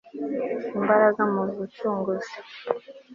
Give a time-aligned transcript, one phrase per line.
[0.77, 2.35] imbaraga mu bucunguzi